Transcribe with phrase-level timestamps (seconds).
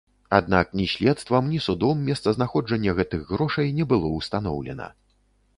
[0.35, 4.93] Аднак ні следствам, ні судом месцазнаходжанне гэтых грошай не было ўстаноўлена.